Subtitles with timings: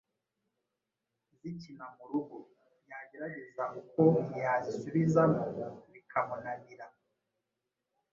[1.39, 2.37] zikina mu rugo;
[2.91, 4.01] yagerageza uko
[4.41, 5.43] yazisubizamo
[5.91, 6.85] bikamunanira